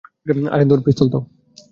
[0.51, 1.23] আরে ধুর, পিস্তল দাও।